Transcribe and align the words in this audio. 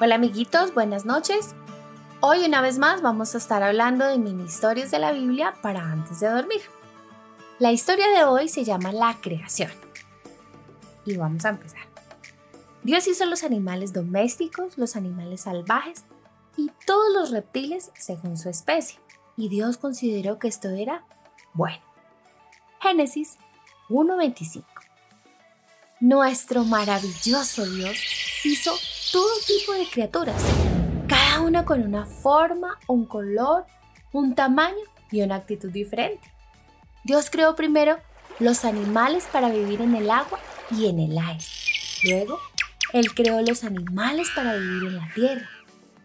Hola 0.00 0.16
amiguitos, 0.16 0.74
buenas 0.74 1.04
noches. 1.04 1.54
Hoy 2.18 2.44
una 2.44 2.60
vez 2.60 2.78
más 2.78 3.00
vamos 3.00 3.32
a 3.36 3.38
estar 3.38 3.62
hablando 3.62 4.04
de 4.04 4.18
mini 4.18 4.42
historias 4.42 4.90
de 4.90 4.98
la 4.98 5.12
Biblia 5.12 5.54
para 5.62 5.88
antes 5.88 6.18
de 6.18 6.28
dormir. 6.28 6.62
La 7.60 7.70
historia 7.70 8.08
de 8.08 8.24
hoy 8.24 8.48
se 8.48 8.64
llama 8.64 8.90
La 8.90 9.16
creación. 9.20 9.70
Y 11.06 11.16
vamos 11.16 11.44
a 11.44 11.50
empezar. 11.50 11.82
Dios 12.82 13.06
hizo 13.06 13.24
los 13.26 13.44
animales 13.44 13.92
domésticos, 13.92 14.76
los 14.78 14.96
animales 14.96 15.42
salvajes 15.42 16.04
y 16.56 16.72
todos 16.84 17.14
los 17.14 17.30
reptiles 17.30 17.92
según 17.96 18.36
su 18.36 18.48
especie. 18.48 18.98
Y 19.36 19.48
Dios 19.48 19.76
consideró 19.76 20.40
que 20.40 20.48
esto 20.48 20.70
era 20.70 21.04
bueno. 21.52 21.84
Génesis 22.80 23.38
1.25 23.90 24.64
Nuestro 26.00 26.64
maravilloso 26.64 27.64
Dios 27.64 27.96
hizo 28.42 28.72
todo 29.14 29.30
tipo 29.46 29.72
de 29.74 29.86
criaturas, 29.86 30.42
cada 31.06 31.40
una 31.42 31.64
con 31.64 31.80
una 31.84 32.04
forma, 32.04 32.80
un 32.88 33.06
color, 33.06 33.64
un 34.10 34.34
tamaño 34.34 34.74
y 35.12 35.22
una 35.22 35.36
actitud 35.36 35.70
diferente. 35.70 36.32
Dios 37.04 37.30
creó 37.30 37.54
primero 37.54 37.96
los 38.40 38.64
animales 38.64 39.28
para 39.30 39.50
vivir 39.50 39.82
en 39.82 39.94
el 39.94 40.10
agua 40.10 40.40
y 40.68 40.88
en 40.88 40.98
el 40.98 41.16
aire. 41.16 41.44
Luego, 42.02 42.40
Él 42.92 43.14
creó 43.14 43.40
los 43.40 43.62
animales 43.62 44.26
para 44.34 44.56
vivir 44.56 44.88
en 44.88 44.96
la 44.96 45.08
tierra. 45.14 45.48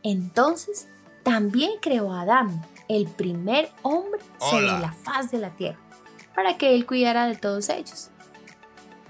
Entonces, 0.04 0.88
también 1.24 1.72
creó 1.82 2.14
a 2.14 2.22
Adán, 2.22 2.64
el 2.90 3.08
primer 3.08 3.72
hombre 3.82 4.22
sobre 4.40 4.68
la 4.68 4.92
faz 4.92 5.32
de 5.32 5.40
la 5.40 5.50
tierra, 5.56 5.80
para 6.36 6.60
que 6.60 6.76
Él 6.76 6.86
cuidara 6.86 7.26
de 7.26 7.38
todos 7.38 7.70
ellos. 7.70 8.12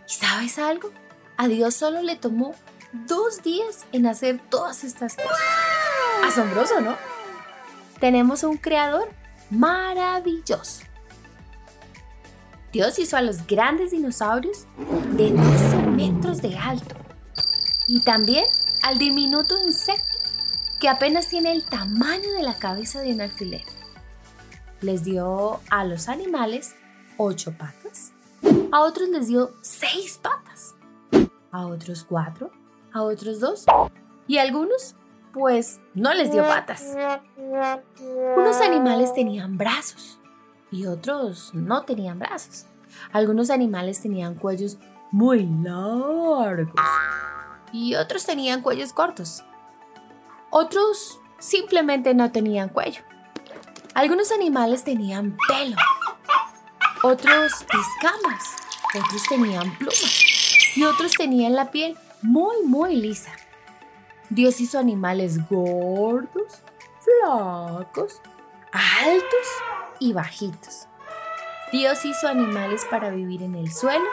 ¿Y 0.07 0.13
sabes 0.13 0.57
algo? 0.57 0.89
A 1.35 1.49
Dios 1.49 1.75
solo 1.75 2.01
le 2.01 2.15
tomó 2.15 2.55
dos 2.93 3.41
días 3.43 3.85
en 3.91 4.07
hacer 4.07 4.39
todas 4.49 4.83
estas 4.83 5.15
cosas. 5.15 5.37
Asombroso, 6.25 6.81
¿no? 6.81 6.95
Tenemos 7.99 8.43
un 8.43 8.57
creador 8.57 9.09
maravilloso. 9.49 10.83
Dios 12.71 12.99
hizo 12.99 13.17
a 13.17 13.21
los 13.21 13.47
grandes 13.47 13.91
dinosaurios 13.91 14.67
de 15.13 15.31
12 15.31 15.77
metros 15.87 16.41
de 16.41 16.55
alto 16.55 16.95
y 17.87 18.01
también 18.01 18.45
al 18.83 18.99
diminuto 18.99 19.57
insecto 19.65 20.19
que 20.79 20.87
apenas 20.87 21.27
tiene 21.27 21.51
el 21.51 21.65
tamaño 21.65 22.31
de 22.31 22.43
la 22.43 22.53
cabeza 22.53 23.01
de 23.01 23.13
un 23.13 23.21
alfiler. 23.21 23.63
Les 24.81 25.03
dio 25.03 25.59
a 25.69 25.83
los 25.83 26.07
animales 26.07 26.75
ocho 27.17 27.53
patas, 27.57 28.13
a 28.71 28.81
otros 28.81 29.09
les 29.09 29.27
dio 29.27 29.51
seis 29.61 30.19
patas, 30.21 30.75
a 31.51 31.65
otros 31.65 32.05
cuatro 32.05 32.51
a 32.93 33.03
otros 33.03 33.39
dos. 33.39 33.65
Y 34.27 34.37
algunos, 34.37 34.95
pues, 35.33 35.79
no 35.93 36.13
les 36.13 36.31
dio 36.31 36.43
patas. 36.43 36.95
Unos 38.37 38.61
animales 38.61 39.13
tenían 39.13 39.57
brazos 39.57 40.19
y 40.71 40.85
otros 40.85 41.51
no 41.53 41.83
tenían 41.83 42.19
brazos. 42.19 42.65
Algunos 43.11 43.49
animales 43.49 44.01
tenían 44.01 44.35
cuellos 44.35 44.77
muy 45.11 45.45
largos 45.63 46.73
y 47.71 47.95
otros 47.95 48.25
tenían 48.25 48.61
cuellos 48.61 48.93
cortos. 48.93 49.43
Otros 50.51 51.19
simplemente 51.39 52.13
no 52.13 52.31
tenían 52.31 52.69
cuello. 52.69 53.01
Algunos 53.93 54.31
animales 54.31 54.83
tenían 54.83 55.37
pelo, 55.47 55.75
otros 57.03 57.53
escamas, 57.53 58.55
otros 58.95 59.23
tenían 59.27 59.77
plumas 59.77 60.75
y 60.75 60.83
otros 60.83 61.13
tenían 61.13 61.55
la 61.55 61.71
piel 61.71 61.97
muy, 62.21 62.63
muy 62.63 62.95
lisa. 62.95 63.31
Dios 64.29 64.59
hizo 64.61 64.77
animales 64.77 65.47
gordos, 65.49 66.61
flacos, 66.99 68.21
altos 68.71 69.47
y 69.99 70.13
bajitos. 70.13 70.87
Dios 71.71 72.03
hizo 72.05 72.27
animales 72.27 72.85
para 72.89 73.09
vivir 73.09 73.43
en 73.43 73.55
el 73.55 73.71
suelo 73.71 74.05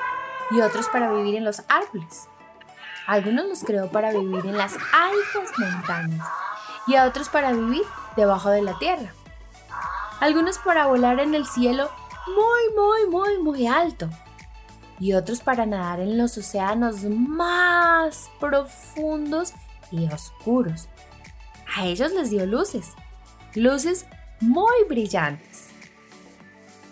y 0.51 0.61
otros 0.61 0.89
para 0.89 1.11
vivir 1.11 1.35
en 1.37 1.45
los 1.45 1.63
árboles. 1.69 2.29
Algunos 3.07 3.47
los 3.47 3.65
creó 3.65 3.91
para 3.91 4.11
vivir 4.13 4.47
en 4.47 4.57
las 4.57 4.75
altas 4.75 5.59
montañas 5.59 6.27
y 6.87 6.97
a 6.97 7.05
otros 7.05 7.29
para 7.29 7.53
vivir 7.53 7.83
debajo 8.17 8.51
de 8.51 8.63
la 8.63 8.79
tierra. 8.79 9.13
Algunos 10.21 10.59
para 10.59 10.87
volar 10.87 11.21
en 11.21 11.35
el 11.35 11.47
cielo 11.47 11.91
muy, 12.27 12.75
muy, 12.75 13.11
muy, 13.11 13.39
muy 13.43 13.67
alto 13.67 14.09
y 14.99 15.13
otros 15.13 15.41
para 15.41 15.67
nadar 15.67 16.01
en 16.01 16.17
los 16.19 16.37
océanos 16.39 17.05
más 17.05 18.31
profundos 18.41 19.53
y 19.91 20.07
oscuros. 20.13 20.89
A 21.77 21.85
ellos 21.87 22.13
les 22.13 22.31
dio 22.31 22.47
luces, 22.47 22.93
luces 23.55 24.07
muy 24.41 24.85
brillantes. 24.89 25.69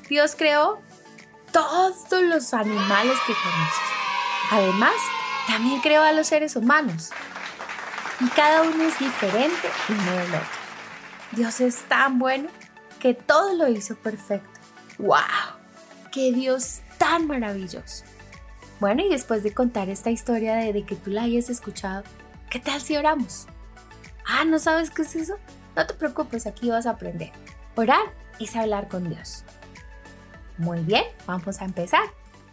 Dios 0.09 0.35
creó 0.37 0.81
todos 1.53 2.23
los 2.23 2.53
animales 2.53 3.17
que 3.27 3.33
conoces. 3.33 3.95
Además, 4.51 4.95
también 5.47 5.81
creó 5.81 6.03
a 6.03 6.13
los 6.13 6.27
seres 6.27 6.57
humanos. 6.57 7.11
Y 8.21 8.29
cada 8.29 8.63
uno 8.63 8.85
es 8.85 8.99
diferente 8.99 9.69
uno 9.89 10.13
del 10.13 10.35
otro. 10.35 10.49
Dios 11.33 11.61
es 11.61 11.83
tan 11.89 12.19
bueno 12.19 12.49
que 13.01 13.15
todo 13.15 13.55
lo 13.55 13.69
hizo 13.69 13.97
perfecto. 13.97 14.61
¡Wow! 14.99 15.64
¡Qué 16.15 16.31
Dios 16.31 16.83
tan 16.97 17.27
maravilloso. 17.27 18.05
Bueno, 18.79 19.03
y 19.03 19.09
después 19.09 19.43
de 19.43 19.53
contar 19.53 19.89
esta 19.89 20.13
historia 20.13 20.55
de, 20.55 20.87
que 20.87 20.95
tú 20.95 21.11
la 21.11 21.23
hayas 21.23 21.51
escuchado, 21.51 22.05
¿qué 22.51 22.61
tal 22.61 22.81
si 22.81 22.97
oramos? 22.97 23.49
Ah, 24.25 24.45
¿no 24.45 24.61
sabes 24.61 24.91
qué 24.91 25.03
es 25.03 25.17
eso? 25.17 25.35
No 25.75 25.85
te 25.85 25.95
preocupes, 25.95 26.47
aquí 26.47 26.71
vas 26.71 26.87
a 26.87 26.91
aprender. 26.91 27.33
Orar 27.75 28.15
es 28.39 28.55
hablar 28.55 28.87
con 28.87 29.09
Dios. 29.09 29.45
Muy 30.57 30.83
bien, 30.85 31.03
vamos 31.27 31.61
a 31.61 31.65
empezar. 31.65 32.05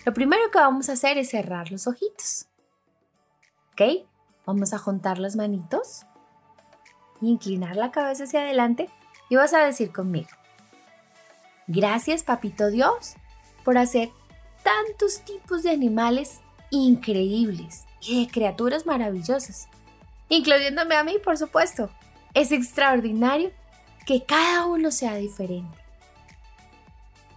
Lo 0.06 0.14
primero 0.16 0.50
que 0.52 0.58
vamos 0.58 0.90
a 0.90 0.94
hacer 0.94 1.20
es 1.20 1.30
cerrar 1.30 1.72
los 1.72 1.86
ojitos. 1.86 2.48
¿Ok? 3.74 4.08
Vamos 4.48 4.74
a 4.74 4.80
juntar 4.80 5.20
las 5.20 5.36
manitos, 5.36 6.08
inclinar 7.22 7.76
la 7.76 7.92
cabeza 7.92 8.24
hacia 8.24 8.42
adelante 8.42 8.90
y 9.30 9.36
vas 9.36 9.54
a 9.54 9.60
decir 9.60 9.92
conmigo, 9.92 10.30
gracias 11.68 12.24
papito 12.24 12.72
Dios 12.72 13.18
por 13.64 13.78
hacer 13.78 14.12
tantos 14.64 15.22
tipos 15.22 15.64
de 15.64 15.72
animales 15.72 16.42
increíbles 16.70 17.86
y 18.02 18.24
de 18.24 18.32
criaturas 18.32 18.86
maravillosas, 18.86 19.68
incluyéndome 20.30 20.96
a 20.96 21.04
mí, 21.04 21.18
por 21.24 21.38
supuesto. 21.38 21.90
Es 22.34 22.52
extraordinario 22.52 23.52
que 24.06 24.24
cada 24.24 24.66
uno 24.66 24.92
sea 24.92 25.16
diferente. 25.16 25.78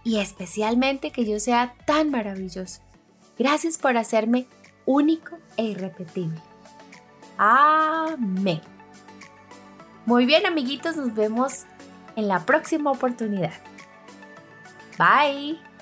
Y 0.03 0.19
especialmente 0.19 1.11
que 1.11 1.25
yo 1.25 1.39
sea 1.39 1.75
tan 1.85 2.11
maravilloso. 2.11 2.81
Gracias 3.37 3.77
por 3.77 3.97
hacerme 3.97 4.47
único 4.85 5.37
e 5.57 5.63
irrepetible. 5.63 6.39
Amén. 7.37 8.61
Muy 10.05 10.25
bien 10.25 10.45
amiguitos, 10.45 10.95
nos 10.95 11.13
vemos 11.13 11.65
en 12.15 12.27
la 12.27 12.45
próxima 12.45 12.91
oportunidad. 12.91 13.53
Bye. 14.97 15.74